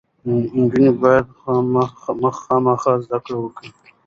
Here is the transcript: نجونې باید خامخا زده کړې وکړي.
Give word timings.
نجونې 0.57 0.91
باید 1.01 1.25
خامخا 2.43 2.93
زده 3.03 3.17
کړې 3.25 3.37
وکړي. 3.39 3.69